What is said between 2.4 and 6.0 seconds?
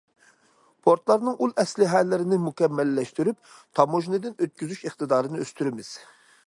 مۇكەممەللەشتۈرۈپ، تاموژنىدىن ئۆتكۈزۈش ئىقتىدارىنى ئۆستۈرىمىز.